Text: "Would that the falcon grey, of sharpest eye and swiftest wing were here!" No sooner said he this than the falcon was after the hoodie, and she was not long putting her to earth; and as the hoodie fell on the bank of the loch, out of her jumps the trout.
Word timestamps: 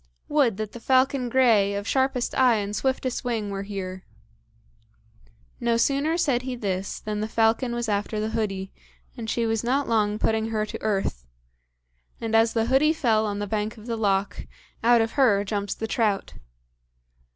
"Would 0.29 0.57
that 0.57 0.71
the 0.71 0.79
falcon 0.79 1.29
grey, 1.29 1.75
of 1.75 1.87
sharpest 1.87 2.33
eye 2.33 2.55
and 2.55 2.75
swiftest 2.75 3.23
wing 3.23 3.51
were 3.51 3.61
here!" 3.61 4.03
No 5.59 5.77
sooner 5.77 6.17
said 6.17 6.41
he 6.41 6.55
this 6.55 6.99
than 6.99 7.19
the 7.19 7.27
falcon 7.27 7.75
was 7.75 7.87
after 7.87 8.19
the 8.19 8.31
hoodie, 8.31 8.73
and 9.15 9.29
she 9.29 9.45
was 9.45 9.63
not 9.63 9.87
long 9.87 10.17
putting 10.17 10.47
her 10.47 10.65
to 10.65 10.81
earth; 10.81 11.27
and 12.19 12.35
as 12.35 12.53
the 12.53 12.65
hoodie 12.65 12.93
fell 12.93 13.27
on 13.27 13.37
the 13.37 13.45
bank 13.45 13.77
of 13.77 13.85
the 13.85 13.95
loch, 13.95 14.47
out 14.83 15.01
of 15.01 15.11
her 15.11 15.43
jumps 15.43 15.75
the 15.75 15.85
trout. 15.85 16.33